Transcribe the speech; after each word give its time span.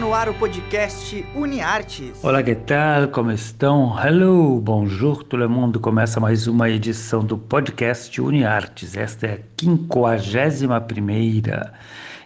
No 0.00 0.12
ar 0.12 0.28
o 0.28 0.34
podcast 0.34 1.24
UniArtes. 1.36 2.18
Olá, 2.20 2.42
que 2.42 2.56
tal? 2.56 3.06
Como 3.08 3.30
estão? 3.30 3.96
Hello, 3.96 4.60
bonjour, 4.60 5.22
todo 5.22 5.40
le 5.40 5.46
mundo. 5.46 5.78
Começa 5.78 6.18
mais 6.18 6.48
uma 6.48 6.68
edição 6.68 7.24
do 7.24 7.38
podcast 7.38 8.20
UniArtes. 8.20 8.96
Esta 8.96 9.26
é 9.28 9.32
a 9.34 9.38
quinquagésima 9.56 10.80
primeira. 10.80 11.72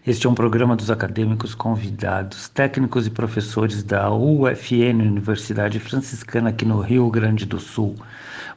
Este 0.06 0.26
é 0.26 0.30
um 0.30 0.34
programa 0.34 0.74
dos 0.76 0.90
acadêmicos 0.90 1.54
convidados, 1.54 2.48
técnicos 2.48 3.06
e 3.06 3.10
professores 3.10 3.82
da 3.82 4.10
UFN, 4.10 5.02
Universidade 5.02 5.78
Franciscana, 5.78 6.48
aqui 6.48 6.64
no 6.64 6.80
Rio 6.80 7.10
Grande 7.10 7.44
do 7.44 7.60
Sul. 7.60 7.94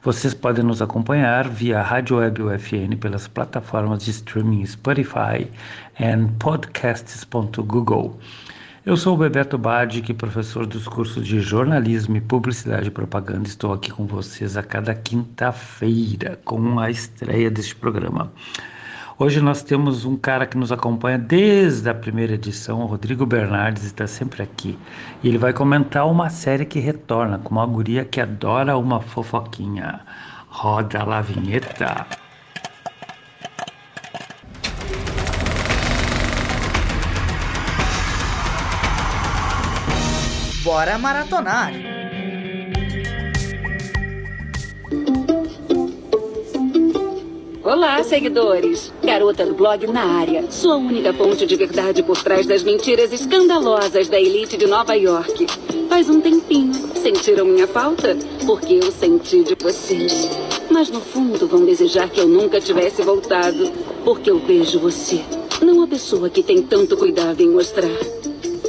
Vocês 0.02 0.34
podem 0.34 0.64
nos 0.64 0.82
acompanhar 0.82 1.50
via 1.50 1.82
Rádio 1.82 2.18
Web 2.18 2.44
UFN 2.44 2.96
pelas 2.98 3.28
plataformas 3.28 4.06
de 4.06 4.12
streaming 4.12 4.66
Spotify 4.66 5.52
e 6.00 6.28
podcasts.google. 6.40 8.18
Eu 8.84 8.98
sou 8.98 9.14
o 9.14 9.18
Bebeto 9.18 9.60
Badic, 9.60 10.12
professor 10.16 10.66
dos 10.66 10.88
cursos 10.88 11.24
de 11.24 11.40
jornalismo 11.40 12.18
e 12.18 12.22
publicidade 12.22 12.88
e 12.88 12.92
propaganda. 12.92 13.48
Estou 13.48 13.74
aqui 13.74 13.92
com 13.92 14.08
vocês 14.08 14.58
a 14.58 14.64
cada 14.64 14.96
quinta-feira 14.96 16.40
com 16.44 16.80
a 16.80 16.90
estreia 16.90 17.52
deste 17.52 17.76
programa. 17.76 18.34
Hoje 19.20 19.40
nós 19.40 19.62
temos 19.62 20.04
um 20.04 20.18
cara 20.18 20.48
que 20.48 20.58
nos 20.58 20.72
acompanha 20.72 21.20
desde 21.20 21.88
a 21.92 21.94
primeira 21.94 22.34
edição, 22.34 22.82
o 22.82 22.88
Rodrigo 22.88 23.24
Bernardes, 23.24 23.84
está 23.84 24.08
sempre 24.08 24.42
aqui. 24.42 24.76
E 25.22 25.28
ele 25.28 25.38
vai 25.38 25.54
comentar 25.54 26.10
uma 26.10 26.32
série 26.32 26.66
que 26.66 26.80
retorna 26.80 27.38
com 27.38 27.52
uma 27.52 27.68
guria 27.68 28.04
que 28.04 28.20
adora 28.20 28.76
uma 28.76 29.00
fofoquinha. 29.00 30.00
Roda 30.50 31.04
lá 31.04 31.20
a 31.20 31.22
vinheta. 31.22 32.08
Bora 40.72 40.98
maratonar! 40.98 41.74
Olá, 47.62 48.02
seguidores! 48.04 48.94
Garota 49.04 49.46
do 49.46 49.54
blog 49.54 49.86
na 49.88 50.02
área. 50.02 50.50
Sua 50.50 50.78
única 50.78 51.12
ponte 51.12 51.46
de 51.46 51.58
verdade 51.58 52.02
por 52.02 52.24
trás 52.24 52.46
das 52.48 52.64
mentiras 52.64 53.12
escandalosas 53.12 54.08
da 54.08 54.18
elite 54.18 54.56
de 54.56 54.66
Nova 54.66 54.94
York. 54.94 55.46
Faz 55.90 56.10
um 56.10 56.22
tempinho. 56.22 56.74
Sentiram 56.96 57.44
minha 57.44 57.68
falta? 57.68 58.18
Porque 58.46 58.76
eu 58.76 58.94
senti 58.94 59.44
de 59.44 59.56
vocês. 59.62 60.30
Mas 60.70 60.90
no 60.90 61.02
fundo 61.02 61.50
vão 61.50 61.66
desejar 61.66 62.10
que 62.10 62.22
eu 62.22 62.30
nunca 62.30 62.62
tivesse 62.62 63.02
voltado. 63.02 63.70
Porque 64.06 64.32
eu 64.32 64.40
vejo 64.40 64.80
você. 64.80 65.20
Não 65.62 65.84
a 65.84 65.88
pessoa 65.88 66.30
que 66.30 66.42
tem 66.42 66.62
tanto 66.62 66.96
cuidado 66.96 67.42
em 67.42 67.50
mostrar. 67.50 67.92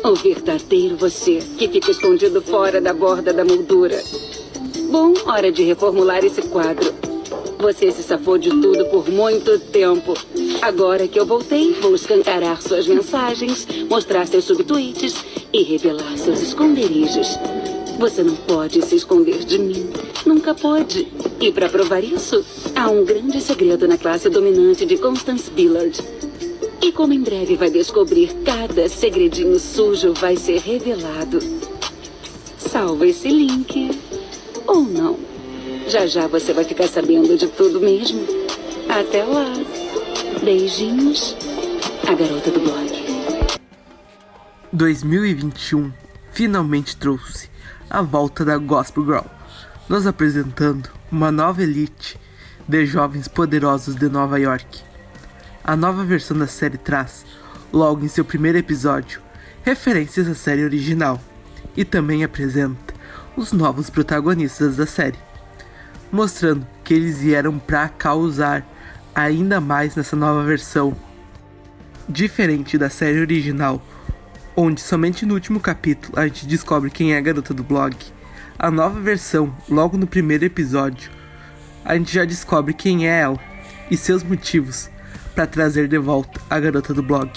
O 0.04 0.16
verdadeiro 0.16 0.96
você, 0.96 1.38
que 1.56 1.68
fica 1.68 1.92
escondido 1.92 2.42
fora 2.42 2.80
da 2.80 2.92
borda 2.92 3.32
da 3.32 3.44
moldura. 3.44 4.02
Bom, 4.90 5.14
hora 5.26 5.52
de 5.52 5.62
reformular 5.62 6.24
esse 6.24 6.42
quadro. 6.42 6.92
Você 7.60 7.92
se 7.92 8.02
safou 8.02 8.36
de 8.36 8.50
tudo 8.50 8.84
por 8.86 9.08
muito 9.08 9.60
tempo. 9.60 10.14
Agora 10.60 11.06
que 11.06 11.20
eu 11.20 11.24
voltei, 11.24 11.72
vou 11.74 11.94
escancarar 11.94 12.60
suas 12.60 12.88
mensagens, 12.88 13.64
mostrar 13.88 14.26
seus 14.26 14.44
subtweets 14.44 15.24
e 15.52 15.62
revelar 15.62 16.18
seus 16.18 16.42
esconderijos. 16.42 17.38
Você 17.96 18.24
não 18.24 18.34
pode 18.34 18.82
se 18.82 18.96
esconder 18.96 19.44
de 19.44 19.56
mim. 19.56 19.88
Nunca 20.26 20.52
pode. 20.52 21.06
E 21.40 21.52
para 21.52 21.68
provar 21.68 22.02
isso, 22.02 22.44
há 22.74 22.90
um 22.90 23.04
grande 23.04 23.40
segredo 23.40 23.86
na 23.86 23.96
classe 23.96 24.28
dominante 24.28 24.84
de 24.84 24.96
Constance 24.96 25.48
Billard. 25.48 25.96
E 26.82 26.90
como 26.90 27.12
em 27.12 27.22
breve 27.22 27.54
vai 27.54 27.70
descobrir, 27.70 28.34
cada 28.44 28.88
segredinho 28.88 29.56
sujo 29.56 30.12
vai 30.14 30.36
ser 30.36 30.58
revelado. 30.58 31.38
Salva 32.58 33.06
esse 33.06 33.28
link. 33.28 34.00
Ou 34.66 34.82
não. 34.82 35.16
Já 35.86 36.06
já 36.06 36.26
você 36.26 36.52
vai 36.52 36.64
ficar 36.64 36.88
sabendo 36.88 37.38
de 37.38 37.46
tudo 37.46 37.80
mesmo. 37.80 38.26
Até 38.88 39.22
lá. 39.22 39.46
Beijinhos. 40.42 41.36
A 42.08 42.14
garota 42.14 42.50
do 42.50 42.58
blog. 42.58 43.60
2021 44.72 45.92
finalmente 46.32 46.96
trouxe 46.96 47.48
a 47.88 48.02
volta 48.02 48.44
da 48.44 48.58
Gospel 48.58 49.04
Girl, 49.04 49.26
nos 49.88 50.04
apresentando 50.04 50.90
uma 51.12 51.30
nova 51.30 51.62
elite 51.62 52.18
de 52.66 52.86
jovens 52.86 53.28
poderosos 53.28 53.94
de 53.94 54.08
Nova 54.08 54.40
York. 54.40 54.91
A 55.64 55.76
nova 55.76 56.04
versão 56.04 56.36
da 56.36 56.46
série 56.46 56.78
traz, 56.78 57.24
logo 57.72 58.04
em 58.04 58.08
seu 58.08 58.24
primeiro 58.24 58.58
episódio, 58.58 59.20
referências 59.62 60.28
à 60.28 60.34
série 60.34 60.64
original 60.64 61.20
e 61.76 61.84
também 61.84 62.24
apresenta 62.24 62.94
os 63.36 63.52
novos 63.52 63.88
protagonistas 63.88 64.76
da 64.76 64.86
série 64.86 65.18
mostrando 66.12 66.66
que 66.84 66.92
eles 66.92 67.22
vieram 67.22 67.58
para 67.58 67.88
causar 67.88 68.64
ainda 69.14 69.60
mais 69.60 69.96
nessa 69.96 70.14
nova 70.14 70.44
versão. 70.44 70.94
Diferente 72.06 72.76
da 72.76 72.90
série 72.90 73.20
original, 73.20 73.82
onde 74.54 74.82
somente 74.82 75.24
no 75.24 75.32
último 75.32 75.58
capítulo 75.58 76.18
a 76.18 76.26
gente 76.26 76.46
descobre 76.46 76.90
quem 76.90 77.14
é 77.14 77.16
a 77.16 77.22
garota 77.22 77.54
do 77.54 77.64
blog, 77.64 77.96
a 78.58 78.70
nova 78.70 79.00
versão, 79.00 79.54
logo 79.68 79.96
no 79.96 80.06
primeiro 80.06 80.44
episódio, 80.44 81.10
a 81.84 81.96
gente 81.96 82.12
já 82.12 82.24
descobre 82.24 82.74
quem 82.74 83.08
é 83.08 83.20
ela 83.20 83.40
e 83.90 83.96
seus 83.96 84.22
motivos 84.22 84.90
para 85.34 85.46
trazer 85.46 85.88
de 85.88 85.98
volta 85.98 86.40
a 86.48 86.58
garota 86.60 86.92
do 86.94 87.02
blog. 87.02 87.30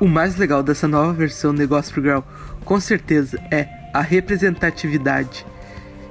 O 0.00 0.06
mais 0.06 0.36
legal 0.36 0.62
dessa 0.62 0.88
nova 0.88 1.12
versão 1.12 1.54
de 1.54 1.66
Gospel 1.66 2.02
Girl, 2.02 2.20
com 2.64 2.80
certeza, 2.80 3.38
é 3.50 3.68
a 3.92 4.00
representatividade 4.00 5.46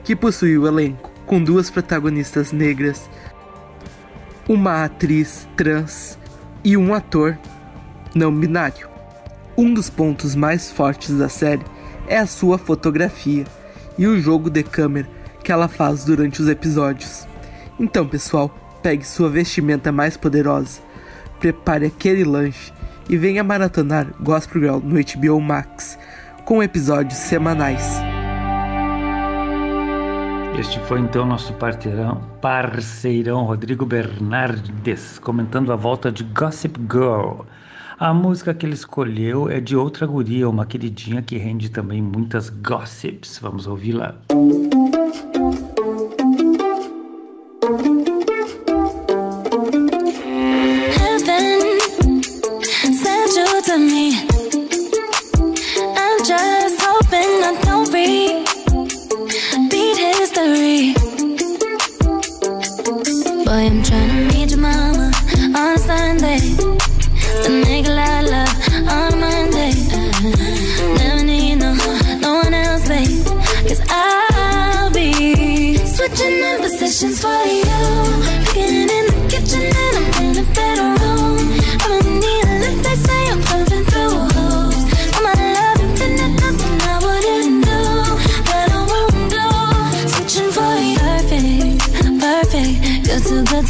que 0.04 0.16
possui 0.16 0.58
o 0.58 0.68
elenco 0.68 1.12
com 1.26 1.44
duas 1.44 1.70
protagonistas 1.70 2.52
negras, 2.52 3.10
uma 4.48 4.84
atriz 4.84 5.48
trans 5.56 6.18
e 6.64 6.76
um 6.78 6.94
ator 6.94 7.38
não 8.14 8.34
binário. 8.34 8.90
Um 9.58 9.74
dos 9.74 9.90
pontos 9.90 10.36
mais 10.36 10.72
fortes 10.72 11.18
da 11.18 11.30
série 11.30 11.64
é 12.08 12.18
a 12.18 12.28
sua 12.28 12.58
fotografia 12.58 13.46
e 13.98 14.08
o 14.08 14.20
jogo 14.20 14.50
de 14.50 14.64
câmera 14.64 15.08
que 15.44 15.52
ela 15.52 15.68
faz 15.68 16.06
durante 16.06 16.42
os 16.42 16.48
episódios. 16.48 17.28
Então, 17.80 18.08
pessoal, 18.08 18.52
pegue 18.84 19.08
sua 19.08 19.30
vestimenta 19.30 19.94
mais 19.94 20.18
poderosa, 20.18 20.82
prepare 21.40 21.86
aquele 21.86 22.26
lanche 22.26 22.74
e 23.10 23.18
venha 23.18 23.44
maratonar 23.44 24.08
Gospel 24.20 24.62
Girl 24.62 24.80
no 24.84 25.00
HBO 25.00 25.40
Max 25.40 25.98
com 26.44 26.62
episódios 26.62 27.18
semanais. 27.18 28.02
Este 30.60 30.80
foi 30.82 31.00
então 31.00 31.26
nosso 31.26 31.54
parceirão, 31.54 32.22
parceirão 32.42 33.44
Rodrigo 33.46 33.86
Bernardes 33.86 35.18
comentando 35.18 35.72
a 35.72 35.76
volta 35.76 36.12
de 36.12 36.24
Gossip 36.26 36.80
Girl. 36.82 37.42
A 37.98 38.14
música 38.14 38.54
que 38.54 38.66
ele 38.66 38.74
escolheu 38.74 39.50
é 39.50 39.62
de 39.62 39.76
outra 39.78 40.06
guria, 40.06 40.50
uma 40.50 40.66
queridinha 40.66 41.22
que 41.22 41.38
rende 41.38 41.72
também 41.72 42.02
muitas 42.02 42.50
gossips. 42.50 43.40
Vamos 43.42 43.66
ouvi-la. 43.66 44.16
to 53.64 53.78
me. 53.78 54.14
I'm 55.96 56.26
just 56.26 56.82
hoping 56.82 57.44
I 57.44 57.60
don't 57.64 57.94
read. 57.94 58.33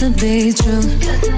Be 0.10 0.52
true. 0.52 1.33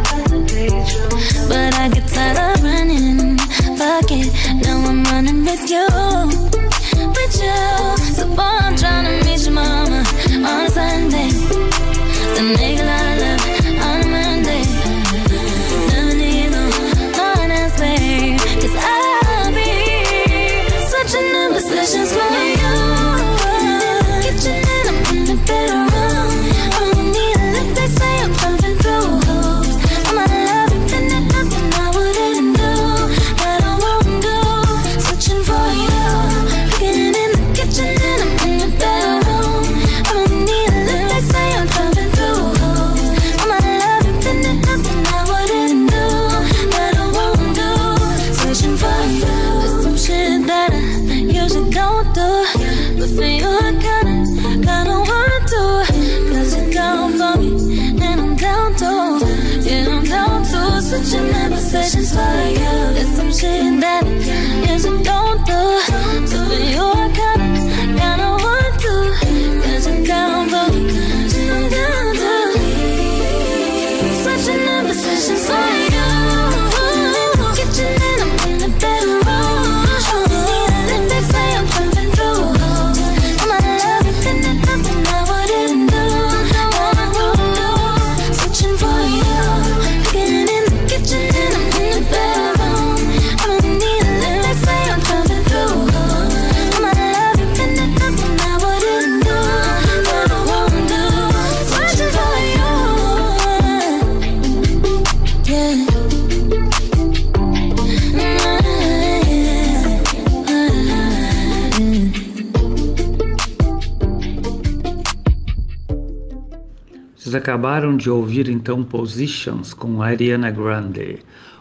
Acabaram 117.46 117.96
de 117.96 118.10
ouvir 118.10 118.50
então 118.50 118.84
Positions 118.84 119.72
com 119.72 120.02
Ariana 120.02 120.50
Grande. 120.50 121.20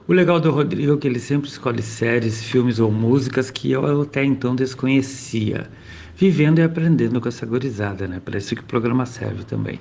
O 0.09 0.15
legal 0.15 0.41
do 0.41 0.51
Rodrigo 0.51 0.95
é 0.95 0.97
que 0.97 1.07
ele 1.07 1.19
sempre 1.19 1.51
escolhe 1.51 1.83
séries, 1.83 2.43
filmes 2.43 2.79
ou 2.79 2.91
músicas 2.91 3.51
que 3.51 3.71
eu 3.71 4.01
até 4.01 4.25
então 4.25 4.57
desconhecia. 4.57 5.69
Vivendo 6.17 6.61
e 6.61 6.63
aprendendo 6.63 7.21
com 7.21 7.29
essa 7.29 7.45
gorizada, 7.45 8.09
né? 8.09 8.19
Para 8.25 8.39
isso 8.39 8.55
que 8.55 8.63
o 8.63 8.65
programa 8.65 9.05
serve 9.05 9.45
também. 9.45 9.79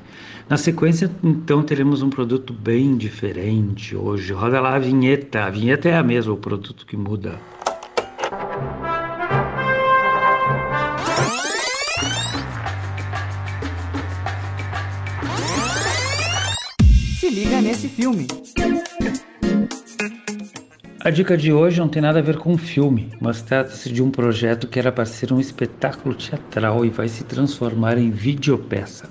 Na 0.50 0.58
sequência, 0.58 1.10
então, 1.24 1.64
teremos 1.64 2.02
um 2.02 2.10
produto 2.10 2.52
bem 2.52 2.98
diferente 2.98 3.96
hoje. 3.96 4.34
Roda 4.34 4.60
lá 4.60 4.76
a 4.76 4.80
vinheta. 4.80 5.46
A 5.46 5.50
vinheta 5.50 5.88
é 5.88 5.96
a 5.96 6.04
mesma, 6.04 6.34
o 6.34 6.38
produto 6.38 6.86
que 6.86 6.98
muda. 6.98 7.40
Filme. 18.14 18.28
A 21.00 21.10
dica 21.10 21.36
de 21.36 21.52
hoje 21.52 21.80
não 21.80 21.90
tem 21.90 22.02
nada 22.02 22.20
a 22.20 22.22
ver 22.22 22.38
com 22.38 22.54
um 22.54 22.58
filme, 22.58 23.12
mas 23.20 23.42
trata-se 23.42 23.92
de 23.92 24.02
um 24.02 24.10
projeto 24.10 24.68
que 24.68 24.80
era 24.80 24.92
para 24.92 25.06
ser 25.06 25.34
um 25.34 25.40
espetáculo 25.40 26.16
teatral 26.16 26.86
e 26.86 26.90
vai 26.90 27.10
se 27.10 27.24
transformar 27.26 27.98
em 27.98 28.10
videopeça. 28.10 29.10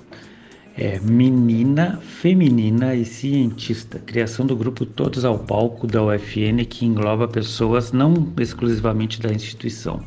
É 0.75 0.99
Menina, 0.99 1.99
Feminina 2.01 2.95
e 2.95 3.05
Cientista, 3.05 3.99
criação 3.99 4.43
do 4.43 4.55
grupo 4.55 4.87
Todos 4.87 5.23
ao 5.23 5.37
Palco 5.37 5.85
da 5.85 6.03
UFN 6.03 6.65
que 6.67 6.83
engloba 6.83 7.27
pessoas 7.27 7.91
não 7.91 8.33
exclusivamente 8.39 9.21
da 9.21 9.31
instituição. 9.31 10.01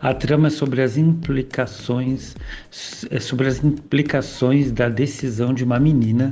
A 0.00 0.12
trama 0.12 0.48
é 0.48 0.50
sobre 0.50 0.82
as 0.82 0.98
implicações 0.98 2.34
é 3.10 3.18
sobre 3.18 3.46
as 3.46 3.64
implicações 3.64 4.70
da 4.70 4.88
decisão 4.88 5.54
de 5.54 5.64
uma 5.64 5.80
menina 5.80 6.30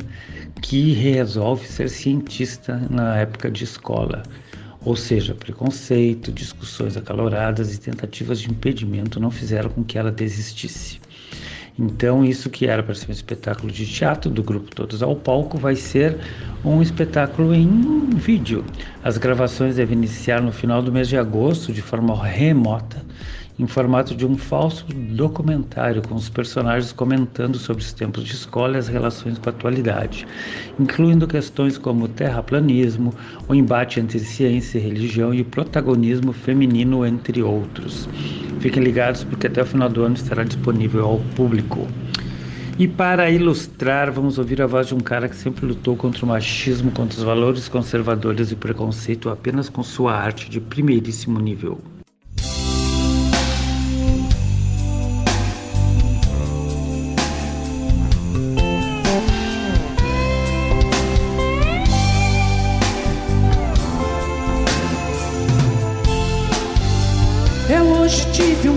que 0.61 0.93
resolve 0.93 1.67
ser 1.67 1.89
cientista 1.89 2.81
na 2.91 3.17
época 3.17 3.51
de 3.51 3.65
escola. 3.65 4.23
Ou 4.85 4.97
seja, 4.97 5.35
preconceito, 5.35 6.33
discussões 6.33 6.97
acaloradas 6.97 7.75
e 7.75 7.79
tentativas 7.79 8.41
de 8.41 8.51
impedimento 8.51 9.21
não 9.21 9.31
fizeram 9.31 9.71
com 9.71 9.85
que 9.85 9.97
ela 9.97 10.11
desistisse. 10.11 11.01
Então, 11.79 12.25
isso 12.25 12.51
que 12.51 12.67
era 12.67 12.83
para 12.83 12.95
ser 12.95 13.09
um 13.09 13.13
espetáculo 13.13 13.73
de 13.73 13.87
teatro 13.87 14.31
do 14.31 14.43
grupo 14.43 14.75
Todos 14.75 15.03
ao 15.03 15.17
Palco 15.17 15.57
vai 15.57 15.75
ser 15.75 16.19
um 16.65 16.83
espetáculo 16.83 17.55
em 17.55 18.11
vídeo. 18.11 18.65
As 19.03 19.17
gravações 19.17 19.77
devem 19.77 19.97
iniciar 19.97 20.43
no 20.43 20.53
final 20.53 20.83
do 20.83 20.93
mês 20.93 21.09
de 21.09 21.17
agosto, 21.17 21.73
de 21.73 21.81
forma 21.81 22.15
remota, 22.23 23.03
em 23.59 23.67
formato 23.67 24.15
de 24.15 24.27
um 24.27 24.37
falso 24.37 24.87
documentário, 24.87 26.03
com 26.03 26.15
os 26.15 26.29
personagens 26.29 26.93
comentando 26.93 27.59
sobre 27.59 27.83
os 27.83 27.93
tempos 27.93 28.25
de 28.25 28.33
escola 28.33 28.77
e 28.77 28.79
as 28.79 28.89
relações 28.89 29.39
com 29.39 29.49
a 29.49 29.53
atualidade, 29.53 30.27
incluindo 30.81 31.27
questões 31.27 31.77
como 31.77 32.09
terraplanismo, 32.09 33.15
o 33.49 33.55
embate 33.55 34.01
entre 34.01 34.19
ciência 34.19 34.79
e 34.79 34.83
religião 34.83 35.35
e 35.35 35.43
o 35.43 35.45
protagonismo 35.45 36.33
feminino, 36.33 37.05
entre 37.05 37.43
outros. 37.43 38.09
Fiquem 38.61 38.83
ligados 38.83 39.25
porque 39.25 39.47
até 39.47 39.63
o 39.63 39.67
final 39.67 39.89
do 39.89 40.03
ano 40.03 40.15
estará 40.15 40.45
disponível 40.45 41.05
ao 41.05 41.19
público. 41.37 41.87
E 42.79 42.89
para 42.89 43.31
ilustrar, 43.31 44.11
vamos 44.11 44.39
ouvir 44.39 44.63
a 44.63 44.67
voz 44.67 44.87
de 44.89 44.95
um 44.95 45.01
cara 45.01 45.29
que 45.29 45.37
sempre 45.37 45.67
lutou 45.67 45.95
contra 45.95 46.25
o 46.25 46.29
machismo, 46.29 46.91
contra 46.91 47.19
os 47.19 47.23
valores 47.23 47.69
conservadores 47.69 48.51
e 48.51 48.57
preconceito 48.57 49.29
apenas 49.29 49.69
com 49.69 49.83
sua 49.83 50.15
arte 50.15 50.49
de 50.49 50.59
primeiríssimo 50.59 51.39
nível. 51.39 51.79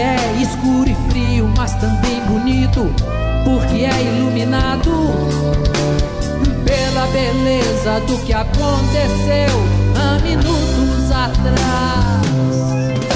É 0.00 0.16
escuro 0.40 0.88
e 0.88 0.94
frio, 1.10 1.52
mas 1.56 1.74
também 1.74 2.20
bonito, 2.22 2.90
porque 3.44 3.84
é 3.84 4.02
iluminado 4.02 4.90
pela 6.64 7.06
beleza 7.08 8.00
do 8.06 8.16
que 8.24 8.32
aconteceu 8.32 9.52
há 9.96 10.18
minutos 10.22 11.10
atrás. 11.10 13.09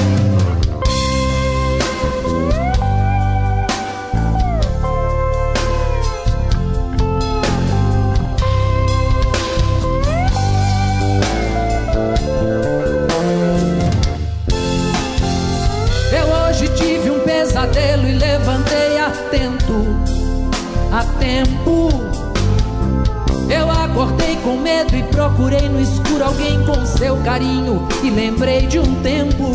E 28.03 28.11
lembrei 28.11 28.67
de 28.67 28.79
um 28.79 29.03
tempo. 29.03 29.53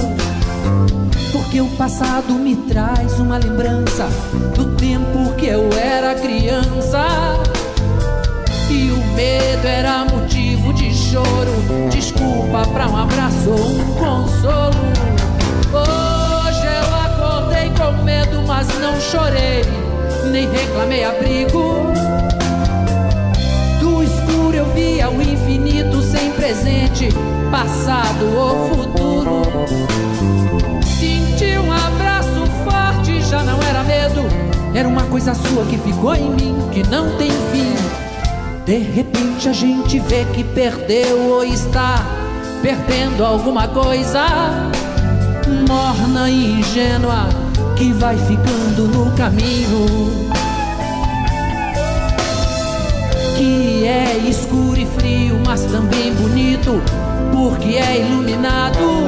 Porque 1.31 1.61
o 1.61 1.67
passado 1.69 2.33
me 2.33 2.55
traz 2.55 3.19
uma 3.19 3.37
lembrança 3.37 4.07
do 4.55 4.75
tempo 4.75 5.33
que 5.35 5.47
eu 5.47 5.69
era 5.73 6.15
criança. 6.15 7.05
E 8.69 8.91
o 8.91 8.97
medo 9.15 9.67
era 9.67 10.05
motivo 10.05 10.73
de 10.73 10.93
choro, 10.93 11.51
desculpa 11.91 12.67
pra 12.71 12.87
um 12.87 12.97
abraço 12.97 13.49
ou 13.49 13.71
um 13.71 13.93
consolo. 13.95 14.75
Hoje 15.73 16.65
eu 16.65 16.95
acordei 16.95 17.71
com 17.71 18.03
medo, 18.03 18.43
mas 18.47 18.67
não 18.79 18.99
chorei, 18.99 19.63
nem 20.31 20.49
reclamei 20.49 21.03
abrigo. 21.03 21.91
Do 23.79 24.03
escuro 24.03 24.55
eu 24.55 24.65
via 24.73 25.09
o 25.09 25.21
infinito 25.21 25.68
passado 27.59 28.25
ou 28.37 28.69
futuro. 28.69 29.41
Senti 30.81 31.57
um 31.57 31.69
abraço 31.69 32.45
forte, 32.63 33.21
já 33.21 33.43
não 33.43 33.61
era 33.61 33.83
medo. 33.83 34.21
Era 34.73 34.87
uma 34.87 35.03
coisa 35.03 35.33
sua 35.33 35.65
que 35.65 35.77
ficou 35.77 36.15
em 36.15 36.29
mim, 36.29 36.55
que 36.71 36.87
não 36.87 37.17
tem 37.17 37.29
fim. 37.51 37.75
De 38.65 38.77
repente 38.77 39.49
a 39.49 39.51
gente 39.51 39.99
vê 39.99 40.23
que 40.33 40.41
perdeu 40.41 41.17
ou 41.31 41.43
está 41.43 42.05
perdendo 42.61 43.25
alguma 43.25 43.67
coisa 43.67 44.23
morna 45.67 46.29
e 46.29 46.59
ingênua 46.61 47.27
que 47.75 47.91
vai 47.91 48.17
ficando 48.17 48.87
no 48.87 49.11
caminho. 49.17 50.29
Que 53.35 53.85
é 53.85 54.17
escuro 54.29 54.79
e 54.79 54.85
frio, 54.97 55.41
mas 55.45 55.63
também 55.63 56.13
bonito, 56.13 56.81
porque 57.39 57.77
é 57.77 58.01
iluminado 58.01 59.07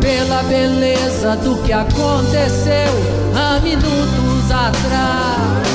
pela 0.00 0.42
beleza 0.44 1.34
do 1.36 1.60
que 1.64 1.72
aconteceu 1.72 2.92
há 3.34 3.58
minutos 3.58 4.50
atrás. 4.52 5.65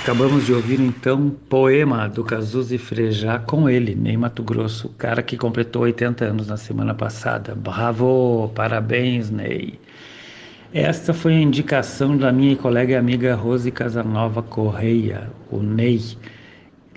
Acabamos 0.00 0.46
de 0.46 0.54
ouvir 0.54 0.80
então 0.80 1.28
Poema 1.28 2.08
do 2.08 2.24
Cazuza 2.24 2.74
e 2.74 2.78
Frejá 2.78 3.38
com 3.38 3.68
ele, 3.68 3.94
Ney 3.94 4.16
Mato 4.16 4.42
Grosso, 4.42 4.88
cara 4.96 5.22
que 5.22 5.36
completou 5.36 5.82
80 5.82 6.24
anos 6.24 6.46
na 6.48 6.56
semana 6.56 6.94
passada. 6.94 7.54
Bravo, 7.54 8.50
parabéns, 8.54 9.30
Ney. 9.30 9.78
Esta 10.72 11.12
foi 11.12 11.34
a 11.34 11.40
indicação 11.40 12.16
da 12.16 12.32
minha 12.32 12.56
colega 12.56 12.94
e 12.94 12.96
amiga 12.96 13.34
Rose 13.34 13.70
Casanova 13.70 14.42
Correia, 14.42 15.30
o 15.50 15.58
Ney. 15.58 16.00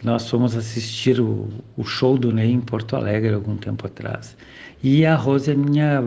Nós 0.03 0.29
fomos 0.29 0.53
assistir 0.53 1.21
o, 1.21 1.47
o 1.77 1.83
show 1.85 2.17
do 2.17 2.29
Ney 2.33 2.51
em 2.51 2.59
Porto 2.59 2.97
Alegre 2.97 3.33
algum 3.33 3.55
tempo 3.55 3.87
atrás. 3.87 4.35
E 4.83 5.05
a 5.05 5.15
Rose 5.15 5.49
é 5.49 5.55
minha 5.55 6.03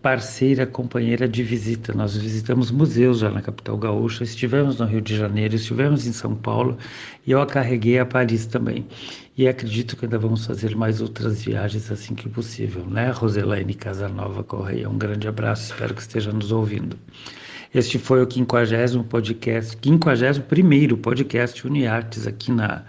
parceira, 0.00 0.66
companheira 0.66 1.28
de 1.28 1.42
visita. 1.42 1.92
Nós 1.92 2.16
visitamos 2.16 2.70
museus 2.70 3.18
já 3.18 3.28
na 3.28 3.42
capital 3.42 3.76
gaúcha, 3.76 4.24
estivemos 4.24 4.78
no 4.78 4.86
Rio 4.86 5.02
de 5.02 5.14
Janeiro, 5.14 5.56
estivemos 5.56 6.06
em 6.06 6.12
São 6.12 6.34
Paulo 6.34 6.78
e 7.26 7.32
eu 7.32 7.42
a 7.42 7.44
carreguei 7.44 7.98
a 7.98 8.06
Paris 8.06 8.46
também. 8.46 8.86
E 9.36 9.46
acredito 9.46 9.94
que 9.94 10.06
ainda 10.06 10.18
vamos 10.18 10.46
fazer 10.46 10.74
mais 10.74 11.02
outras 11.02 11.42
viagens 11.42 11.92
assim 11.92 12.14
que 12.14 12.30
possível, 12.30 12.86
né? 12.86 13.10
Roselaine 13.10 13.74
Casanova 13.74 14.42
Correia, 14.42 14.88
um 14.88 14.96
grande 14.96 15.28
abraço, 15.28 15.70
espero 15.70 15.92
que 15.92 16.00
esteja 16.00 16.32
nos 16.32 16.50
ouvindo. 16.50 16.96
Este 17.74 17.98
foi 17.98 18.24
o 18.24 18.30
50 18.30 19.04
podcast, 19.04 19.76
51 19.82 20.96
podcast 20.96 21.66
Uniartes 21.66 22.26
aqui 22.26 22.50
na 22.50 22.82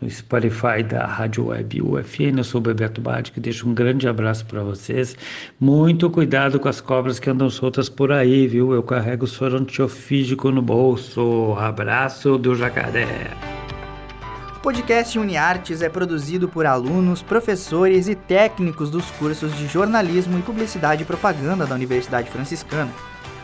no 0.00 0.10
Spotify 0.10 0.82
da 0.82 1.04
Rádio 1.04 1.48
Web 1.48 1.82
UFN. 1.82 2.38
Eu 2.38 2.44
sou 2.44 2.60
o 2.60 2.62
Bebeto 2.62 3.00
Badi, 3.00 3.32
que 3.32 3.40
deixo 3.40 3.68
um 3.68 3.74
grande 3.74 4.08
abraço 4.08 4.46
para 4.46 4.62
vocês. 4.62 5.16
Muito 5.58 6.08
cuidado 6.08 6.58
com 6.58 6.68
as 6.68 6.80
cobras 6.80 7.18
que 7.18 7.28
andam 7.28 7.50
soltas 7.50 7.88
por 7.88 8.10
aí, 8.10 8.46
viu? 8.46 8.72
Eu 8.72 8.82
carrego 8.82 9.26
soro 9.26 9.58
antiofígico 9.58 10.50
no 10.50 10.62
bolso. 10.62 11.54
Abraço 11.58 12.38
do 12.38 12.54
jacaré. 12.54 13.30
O 14.56 14.60
podcast 14.60 15.18
UniArtes 15.18 15.80
é 15.80 15.88
produzido 15.88 16.46
por 16.46 16.66
alunos, 16.66 17.22
professores 17.22 18.08
e 18.08 18.14
técnicos 18.14 18.90
dos 18.90 19.10
cursos 19.12 19.56
de 19.56 19.66
jornalismo 19.66 20.38
e 20.38 20.42
publicidade 20.42 21.02
e 21.02 21.06
propaganda 21.06 21.66
da 21.66 21.74
Universidade 21.74 22.30
Franciscana. 22.30 22.92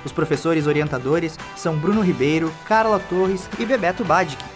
Os 0.05 0.13
professores 0.13 0.67
orientadores 0.67 1.39
são 1.57 1.77
Bruno 1.77 2.03
Ribeiro, 2.03 2.53
Carla 2.69 3.01
Torres 3.01 3.49
e 3.59 3.65
Bebeto 3.65 4.05
Badic. 4.05 4.56